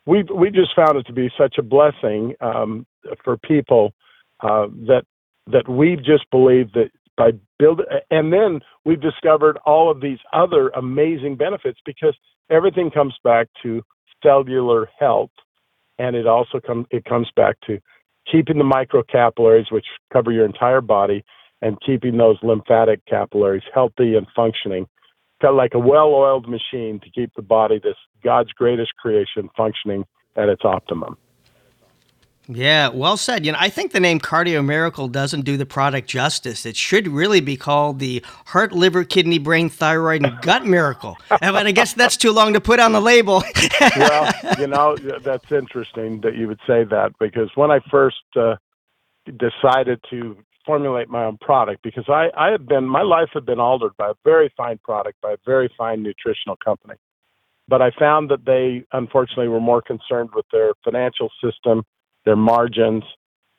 [0.06, 2.86] we we just found it to be such a blessing um,
[3.24, 3.94] for people
[4.42, 5.04] uh, that
[5.48, 10.70] that we just believe that by building and then we've discovered all of these other
[10.70, 12.16] amazing benefits because
[12.50, 13.82] everything comes back to
[14.24, 15.32] cellular health
[16.02, 17.80] and it also comes it comes back to
[18.30, 21.24] keeping the microcapillaries, which cover your entire body,
[21.62, 24.88] and keeping those lymphatic capillaries healthy and functioning,
[25.42, 30.04] kind of like a well-oiled machine to keep the body, this God's greatest creation, functioning
[30.36, 31.18] at its optimum.
[32.48, 33.46] Yeah, well said.
[33.46, 36.66] You know, I think the name Cardio Miracle doesn't do the product justice.
[36.66, 41.18] It should really be called the Heart, Liver, Kidney, Brain, Thyroid, and Gut Miracle.
[41.30, 43.44] but I guess that's too long to put on the label.
[43.96, 48.56] well, you know, that's interesting that you would say that because when I first uh,
[49.26, 53.60] decided to formulate my own product, because I, I had been, my life had been
[53.60, 56.96] altered by a very fine product, by a very fine nutritional company.
[57.68, 61.84] But I found that they, unfortunately, were more concerned with their financial system
[62.26, 63.04] their margins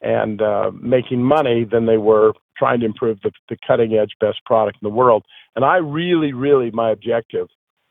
[0.00, 4.44] and uh, making money than they were trying to improve the, the cutting edge best
[4.44, 5.24] product in the world.
[5.56, 7.48] And I really, really, my objective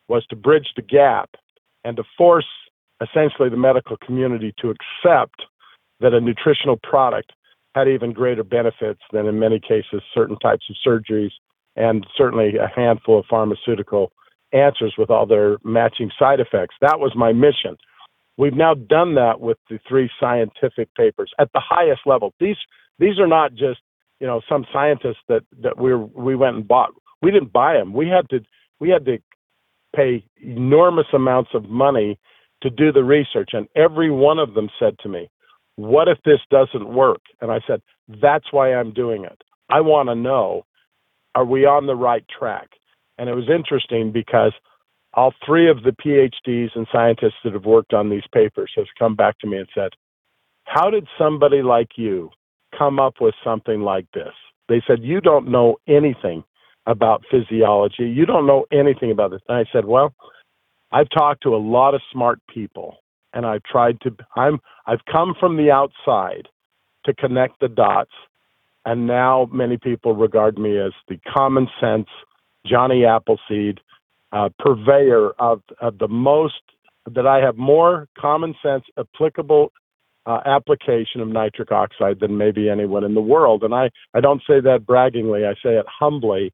[0.08, 1.32] was to bridge the gap
[1.84, 2.46] and to force
[3.02, 5.42] essentially the medical community to accept
[6.00, 7.32] that a nutritional product
[7.76, 11.32] had even greater benefits than in many cases certain types of surgeries
[11.76, 14.12] and certainly a handful of pharmaceutical
[14.52, 16.76] answers with all their matching side effects.
[16.82, 17.78] That was my mission.
[18.42, 22.34] We've now done that with the three scientific papers at the highest level.
[22.40, 22.56] These
[22.98, 23.82] these are not just
[24.20, 26.90] you know some scientists that that we we went and bought.
[27.22, 27.94] We didn't buy them.
[27.94, 28.40] We had to
[28.80, 29.20] we had to
[29.96, 32.18] pay enormous amounts of money
[32.64, 35.30] to do the research, and every one of them said to me,
[35.76, 39.40] "What if this doesn't work?" And I said, "That's why I'm doing it.
[39.70, 40.66] I want to know,
[41.36, 42.70] are we on the right track?"
[43.20, 44.54] And it was interesting because
[45.14, 49.16] all three of the PhDs and scientists that have worked on these papers have come
[49.16, 49.92] back to me and said,
[50.66, 52.30] How did somebody like you
[52.78, 54.34] come up with something like this?
[54.70, 56.44] They said, You don't know anything
[56.88, 58.10] about physiology.
[58.10, 59.42] You don't know anything about this.
[59.48, 60.14] And I said, Well,
[60.92, 62.98] I've talked to a lot of smart people
[63.34, 66.48] and I've tried to I'm I've come from the outside
[67.06, 68.12] to connect the dots
[68.86, 72.08] and now many people regard me as the common sense
[72.66, 73.80] Johnny Appleseed
[74.32, 76.62] uh, purveyor of, of the most
[77.14, 79.72] that I have more common sense applicable
[80.26, 83.64] uh, application of nitric oxide than maybe anyone in the world.
[83.64, 86.54] And I, I don't say that braggingly, I say it humbly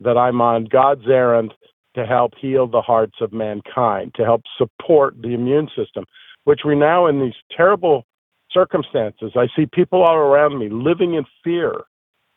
[0.00, 1.54] that I'm on God's errand
[1.94, 6.04] to help heal the hearts of mankind, to help support the immune system,
[6.42, 8.04] which we now in these terrible
[8.50, 11.72] circumstances, I see people all around me living in fear.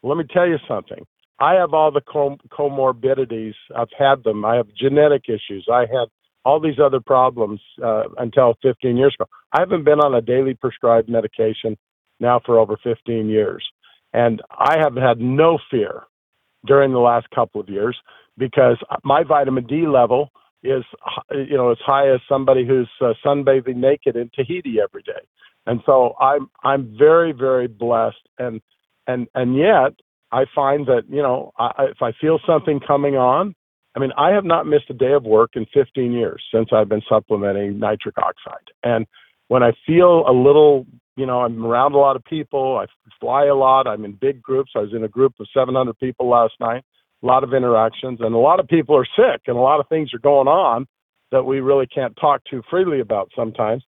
[0.04, 1.06] Let me tell you something.
[1.40, 3.54] I have all the com- comorbidities.
[3.76, 4.46] I've had them.
[4.46, 5.68] I have genetic issues.
[5.72, 6.08] I had
[6.46, 9.30] all these other problems uh, until 15 years ago.
[9.52, 11.78] I haven't been on a daily prescribed medication
[12.20, 13.66] now for over 15 years.
[14.14, 16.04] And I have had no fear
[16.66, 17.98] during the last couple of years
[18.38, 20.30] because my vitamin D level
[20.64, 20.84] is
[21.32, 25.22] you know as high as somebody who's uh, sunbathing naked in Tahiti every day.
[25.66, 28.62] And so I'm I'm very very blessed and
[29.06, 29.94] and and yet
[30.32, 33.56] I find that you know I, if I feel something coming on,
[33.96, 36.90] I mean I have not missed a day of work in 15 years since I've
[36.90, 38.68] been supplementing nitric oxide.
[38.84, 39.06] And
[39.48, 40.86] when I feel a little,
[41.16, 42.86] you know, I'm around a lot of people, I
[43.20, 44.72] fly a lot, I'm in big groups.
[44.76, 46.84] I was in a group of 700 people last night,
[47.24, 49.88] a lot of interactions, and a lot of people are sick, and a lot of
[49.88, 50.86] things are going on
[51.32, 53.84] that we really can't talk too freely about sometimes.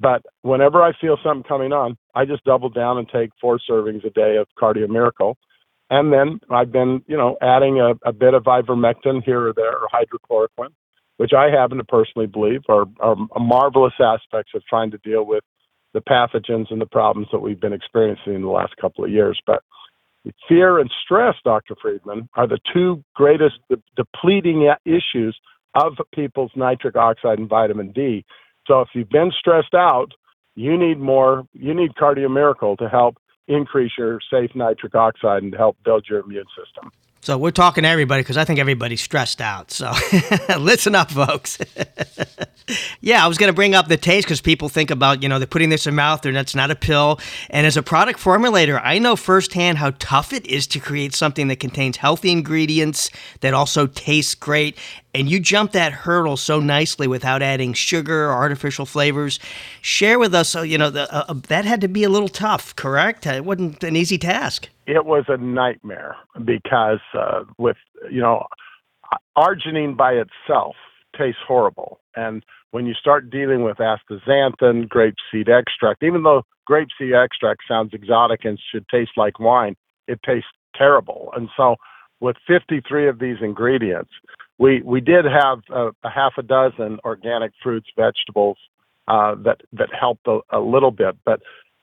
[0.00, 4.04] But whenever I feel something coming on, I just double down and take four servings
[4.04, 5.36] a day of Cardio Miracle.
[5.90, 9.76] And then I've been, you know, adding a, a bit of ivermectin here or there
[9.76, 10.72] or hydrochloroquine,
[11.18, 15.44] which I happen to personally believe are, are marvelous aspects of trying to deal with
[15.92, 19.40] the pathogens and the problems that we've been experiencing in the last couple of years.
[19.46, 19.62] But
[20.48, 21.76] fear and stress, Dr.
[21.80, 25.38] Friedman, are the two greatest de- depleting issues
[25.74, 28.24] of people's nitric oxide and vitamin D.
[28.66, 30.12] So if you've been stressed out,
[30.54, 33.16] you need more, you need Cardio Miracle to help
[33.48, 36.90] increase your safe nitric oxide and help build your immune system.
[37.24, 39.70] So we're talking to everybody because I think everybody's stressed out.
[39.70, 39.90] So
[40.58, 41.56] listen up, folks.
[43.00, 45.38] yeah, I was going to bring up the taste because people think about, you know,
[45.38, 47.18] they're putting this in their mouth and that's not a pill.
[47.48, 51.48] And as a product formulator, I know firsthand how tough it is to create something
[51.48, 53.08] that contains healthy ingredients
[53.40, 54.76] that also tastes great
[55.14, 59.38] and you jumped that hurdle so nicely without adding sugar or artificial flavors.
[59.80, 62.28] Share with us, uh, you know, the, uh, uh, that had to be a little
[62.28, 63.26] tough, correct?
[63.26, 64.68] It wasn't an easy task.
[64.86, 67.76] It was a nightmare because uh, with,
[68.10, 68.44] you know,
[69.38, 70.74] arginine by itself
[71.16, 72.00] tastes horrible.
[72.16, 78.44] And when you start dealing with astaxanthin, grapeseed extract, even though grapeseed extract sounds exotic
[78.44, 79.76] and should taste like wine,
[80.08, 81.30] it tastes terrible.
[81.36, 81.76] And so
[82.20, 84.10] with 53 of these ingredients,
[84.58, 88.58] we we did have a, a half a dozen organic fruits, vegetables
[89.08, 91.40] uh, that that helped a, a little bit, but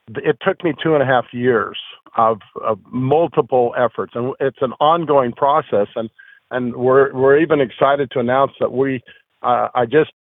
[0.08, 1.78] it took me two and a half years
[2.16, 5.88] of, of multiple efforts, and it's an ongoing process.
[5.94, 6.10] And
[6.50, 9.02] and we're we're even excited to announce that we
[9.42, 10.12] uh, I just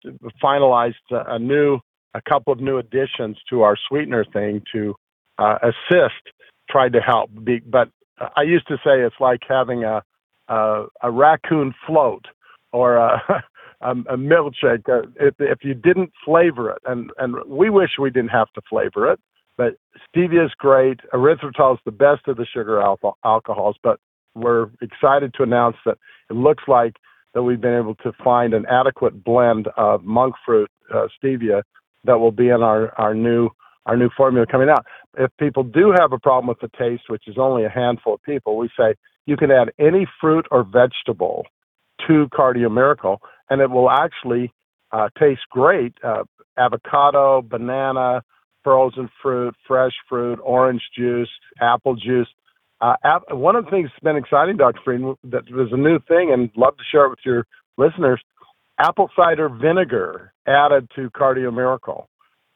[0.43, 1.79] finalized a new
[2.13, 4.95] a couple of new additions to our sweetener thing to
[5.37, 6.21] uh, assist,
[6.69, 7.29] tried to help.
[7.43, 7.89] Be, but
[8.35, 10.03] I used to say it's like having a
[10.47, 12.25] a, a raccoon float
[12.71, 13.43] or a,
[13.81, 16.81] a, milkshake uh, if, if you didn't flavor it.
[16.85, 19.19] And, and we wish we didn't have to flavor it,
[19.57, 19.75] but
[20.15, 20.99] stevia is great.
[21.13, 23.99] Erythritol is the best of the sugar alcohol, alcohols, but
[24.35, 25.97] we're excited to announce that
[26.29, 26.95] it looks like
[27.33, 31.63] that we've been able to find an adequate blend of monk fruit uh, stevia
[32.03, 33.49] that will be in our, our new
[33.87, 34.85] our new formula coming out.
[35.17, 38.21] If people do have a problem with the taste, which is only a handful of
[38.21, 38.93] people, we say
[39.25, 41.45] you can add any fruit or vegetable
[42.07, 44.51] to Cardio Miracle, and it will actually
[44.91, 45.93] uh, taste great.
[46.03, 46.23] Uh,
[46.57, 48.21] avocado, banana,
[48.63, 52.27] frozen fruit, fresh fruit, orange juice, apple juice.
[52.79, 52.95] Uh,
[53.29, 54.79] one of the things that's been exciting, Dr.
[54.83, 57.45] Friedman, that was a new thing, and love to share it with your
[57.77, 58.21] listeners.
[58.79, 62.09] Apple cider vinegar added to Cardio Miracle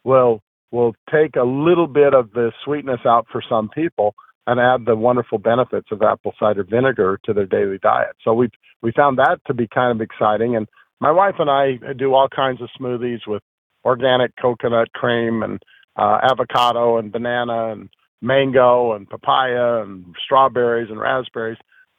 [0.04, 4.16] will will take a little bit of the sweetness out for some people
[4.48, 8.16] and add the wonderful benefits of apple cider vinegar to their daily diet.
[8.24, 8.50] So we
[8.82, 10.56] we found that to be kind of exciting.
[10.56, 10.68] And
[11.00, 13.42] my wife and I do all kinds of smoothies with
[13.84, 15.62] organic coconut cream and
[15.96, 17.90] uh, avocado and banana and
[18.22, 21.58] mango and papaya and strawberries and raspberries,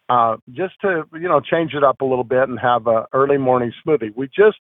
[0.08, 3.38] uh, just to you know change it up a little bit and have a early
[3.38, 4.14] morning smoothie.
[4.14, 4.58] We just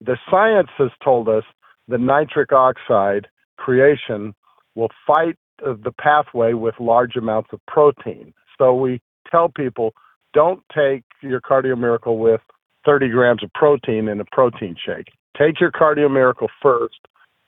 [0.00, 1.44] the science has told us
[1.88, 4.34] the nitric oxide creation
[4.74, 8.32] will fight the pathway with large amounts of protein.
[8.58, 9.94] So we tell people
[10.34, 12.40] don't take your cardio miracle with
[12.84, 15.08] 30 grams of protein in a protein shake.
[15.36, 16.98] Take your cardio miracle first.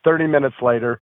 [0.04, 1.00] 30 minutes later,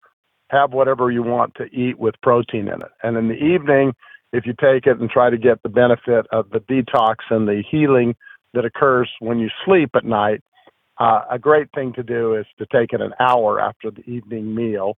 [0.50, 2.92] have whatever you want to eat with protein in it.
[3.02, 3.94] And in the evening,
[4.32, 7.62] if you take it and try to get the benefit of the detox and the
[7.68, 8.14] healing
[8.54, 10.42] that occurs when you sleep at night,
[10.98, 14.54] uh, a great thing to do is to take it an hour after the evening
[14.54, 14.96] meal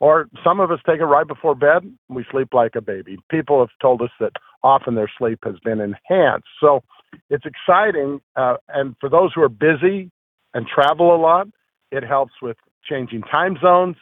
[0.00, 1.92] or some of us take it right before bed.
[2.08, 3.18] We sleep like a baby.
[3.30, 4.32] People have told us that
[4.62, 6.48] often their sleep has been enhanced.
[6.60, 6.82] So
[7.30, 8.20] it's exciting.
[8.36, 10.10] Uh, and for those who are busy
[10.54, 11.48] and travel a lot,
[11.90, 12.56] it helps with
[12.88, 13.96] changing time zones.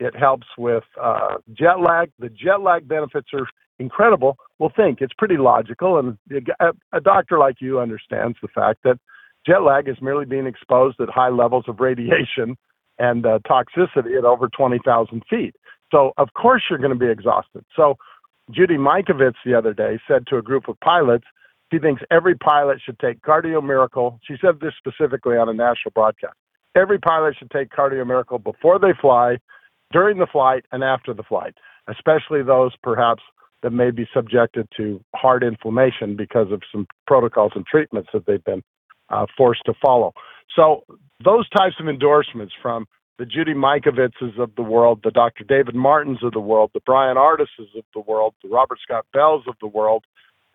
[0.00, 2.10] It helps with uh, jet lag.
[2.18, 3.46] The jet lag benefits are
[3.78, 4.36] incredible.
[4.58, 6.18] Well, think it's pretty logical, and
[6.60, 8.98] a, a doctor like you understands the fact that
[9.46, 12.56] jet lag is merely being exposed at high levels of radiation
[12.98, 15.54] and uh, toxicity at over 20,000 feet.
[15.92, 17.64] So, of course, you're going to be exhausted.
[17.74, 17.96] So,
[18.50, 21.24] Judy Mikovits the other day said to a group of pilots,
[21.70, 24.18] she thinks every pilot should take Cardio Miracle.
[24.26, 26.34] She said this specifically on a national broadcast.
[26.74, 29.38] Every pilot should take Cardio Miracle before they fly,
[29.92, 31.54] during the flight, and after the flight,
[31.88, 33.22] especially those perhaps
[33.62, 38.44] that may be subjected to heart inflammation because of some protocols and treatments that they've
[38.44, 38.62] been
[39.10, 40.12] uh, forced to follow.
[40.54, 40.84] So
[41.24, 42.86] those types of endorsements from
[43.18, 45.44] the Judy Mikovitses of the world, the Dr.
[45.44, 49.44] David Martins of the world, the Bryan Ardises of the world, the Robert Scott Bells
[49.48, 50.04] of the world,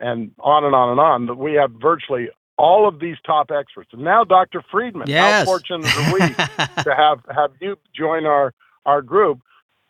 [0.00, 1.26] and on and on and on.
[1.26, 3.90] That we have virtually all of these top experts.
[3.92, 4.62] And now, Dr.
[4.70, 5.40] Friedman, yes.
[5.40, 6.20] how fortunate are we
[6.84, 8.54] to have have you join our
[8.86, 9.40] our group?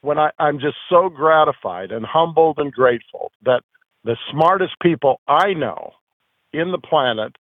[0.00, 3.62] When I, I'm just so gratified and humbled and grateful that
[4.04, 5.92] the smartest people I know
[6.52, 7.36] in the planet,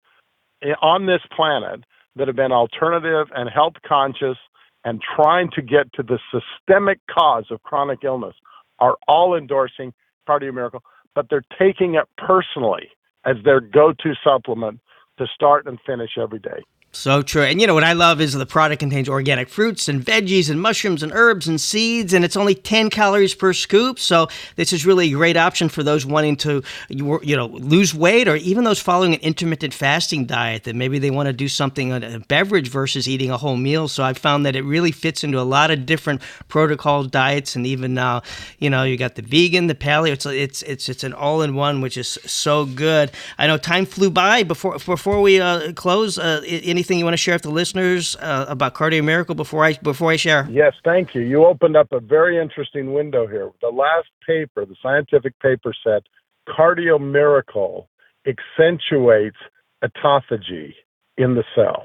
[0.62, 1.80] eh, on this planet,
[2.16, 4.36] that have been alternative and health conscious
[4.84, 8.34] and trying to get to the systemic cause of chronic illness
[8.78, 9.92] are all endorsing
[10.28, 10.82] Cardio Miracle,
[11.14, 12.88] but they're taking it personally
[13.24, 14.80] as their go to supplement
[15.18, 16.62] to start and finish every day.
[16.94, 17.42] So true.
[17.42, 20.60] And you know what I love is the product contains organic fruits and veggies and
[20.60, 23.98] mushrooms and herbs and seeds, and it's only 10 calories per scoop.
[23.98, 28.28] So this is really a great option for those wanting to, you know, lose weight
[28.28, 31.92] or even those following an intermittent fasting diet that maybe they want to do something
[31.92, 33.88] on a beverage versus eating a whole meal.
[33.88, 37.66] So I found that it really fits into a lot of different protocols, diets, and
[37.66, 38.20] even now, uh,
[38.58, 40.12] you know, you got the vegan, the paleo.
[40.12, 43.10] It's it's it's it's an all-in-one, which is so good.
[43.38, 46.18] I know time flew by before before we uh, close.
[46.18, 49.64] Uh, any anything you want to share with the listeners uh, about Cardio Miracle before
[49.64, 50.48] I before I share?
[50.50, 51.20] Yes, thank you.
[51.20, 53.52] You opened up a very interesting window here.
[53.60, 56.02] The last paper, the scientific paper said
[56.48, 57.88] Cardio Miracle
[58.26, 59.36] accentuates
[59.84, 60.74] autophagy
[61.16, 61.84] in the cell.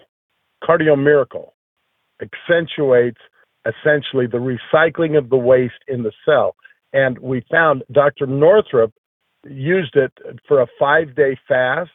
[0.63, 1.53] Cardio Miracle
[2.19, 3.19] accentuates
[3.67, 6.55] essentially the recycling of the waste in the cell.
[6.91, 8.25] And we found Dr.
[8.25, 8.93] Northrup
[9.47, 10.11] used it
[10.47, 11.91] for a five day fast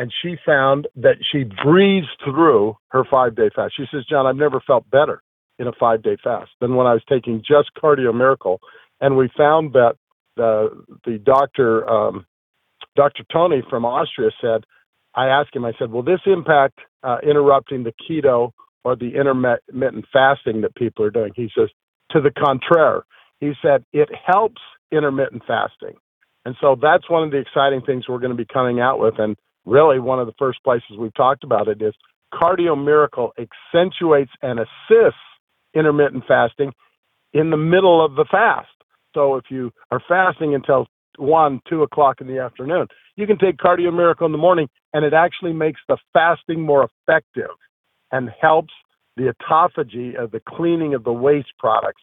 [0.00, 3.74] and she found that she breezed through her five day fast.
[3.76, 5.22] She says, John, I've never felt better
[5.58, 8.62] in a five day fast than when I was taking just Cardio Miracle.
[9.02, 9.96] And we found that
[10.36, 10.70] the
[11.04, 12.24] the doctor um,
[12.96, 13.24] Dr.
[13.30, 14.64] Tony from Austria said,
[15.14, 18.52] I asked him, I said, will this impact uh, interrupting the keto
[18.84, 21.32] or the intermittent fasting that people are doing?
[21.36, 21.68] He says,
[22.12, 23.02] to the contrary.
[23.40, 25.96] He said, it helps intermittent fasting.
[26.46, 29.18] And so that's one of the exciting things we're going to be coming out with.
[29.18, 31.94] And really one of the first places we've talked about it is
[32.32, 35.18] Cardio Miracle accentuates and assists
[35.74, 36.72] intermittent fasting
[37.32, 38.68] in the middle of the fast.
[39.14, 40.86] So if you are fasting until
[41.18, 42.86] one, two o'clock in the afternoon,
[43.16, 46.88] you can take Cardio Miracle in the morning, and it actually makes the fasting more
[46.88, 47.50] effective
[48.12, 48.72] and helps
[49.16, 52.02] the autophagy of the cleaning of the waste products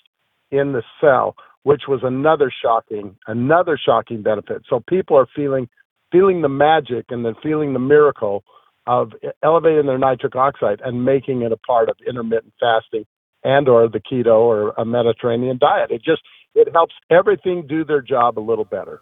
[0.51, 4.63] in the cell, which was another shocking, another shocking benefit.
[4.69, 5.67] So people are feeling
[6.11, 8.43] feeling the magic and then feeling the miracle
[8.85, 9.11] of
[9.43, 13.05] elevating their nitric oxide and making it a part of intermittent fasting
[13.43, 15.91] and or the keto or a Mediterranean diet.
[15.91, 16.21] It just
[16.55, 19.01] it helps everything do their job a little better.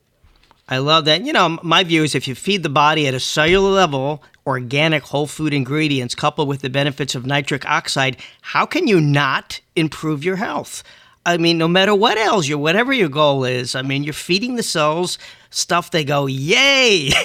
[0.68, 1.24] I love that.
[1.24, 5.04] You know, my view is if you feed the body at a cellular level organic
[5.04, 10.24] whole food ingredients coupled with the benefits of nitric oxide, how can you not improve
[10.24, 10.84] your health?
[11.26, 14.56] I mean, no matter what else you, whatever your goal is, I mean, you're feeding
[14.56, 15.18] the cells
[15.56, 17.12] stuff they go yay!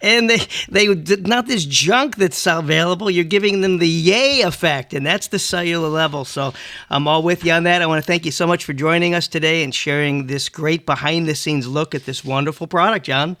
[0.00, 0.38] And they
[0.68, 5.38] they not this junk that's available you're giving them the yay effect and that's the
[5.38, 6.24] cellular level.
[6.24, 6.52] So
[6.90, 7.82] i'm all with you on that.
[7.82, 10.86] I want to thank you so much for joining us today and sharing this great
[10.86, 13.36] behind the scenes look at this wonderful product john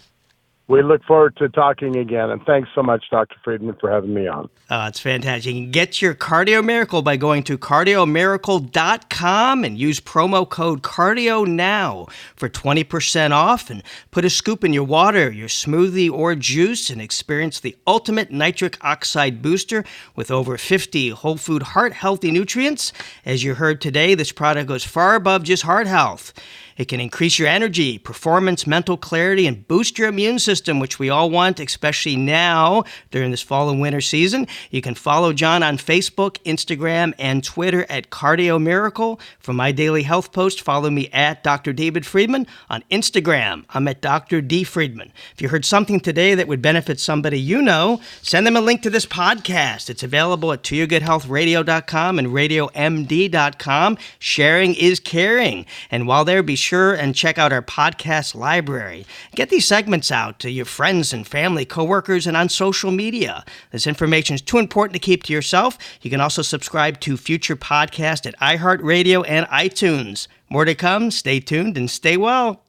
[0.66, 2.30] we look forward to talking again.
[2.30, 3.36] And thanks so much, Dr.
[3.44, 4.48] Friedman, for having me on.
[4.70, 5.54] Uh, it's fantastic.
[5.54, 11.46] You can get your Cardio Miracle by going to cardiomiracle.com and use promo code CARDIO
[11.46, 16.88] NOW for 20% off and put a scoop in your water, your smoothie, or juice
[16.88, 19.84] and experience the ultimate nitric oxide booster
[20.16, 22.94] with over 50 whole food heart healthy nutrients.
[23.26, 26.32] As you heard today, this product goes far above just heart health.
[26.76, 31.10] It can increase your energy, performance, mental clarity, and boost your immune system, which we
[31.10, 34.46] all want, especially now during this fall and winter season.
[34.70, 39.20] You can follow John on Facebook, Instagram, and Twitter at Cardio Miracle.
[39.38, 41.72] For my daily health post, follow me at Dr.
[41.72, 42.46] David Friedman.
[42.68, 44.40] On Instagram, I'm at Dr.
[44.40, 44.64] D.
[44.64, 45.12] Friedman.
[45.32, 48.82] If you heard something today that would benefit somebody you know, send them a link
[48.82, 49.90] to this podcast.
[49.90, 53.98] It's available at toyourgoodhealthradio.com and radiomd.com.
[54.18, 55.66] Sharing is caring.
[55.90, 59.04] And while there, be sure and check out our podcast library.
[59.34, 63.44] Get these segments out to your friends and family, coworkers, and on social media.
[63.70, 65.76] This information is too important to keep to yourself.
[66.00, 70.26] You can also subscribe to future podcasts at iHeartRadio and iTunes.
[70.48, 71.10] More to come.
[71.10, 72.63] Stay tuned and stay well.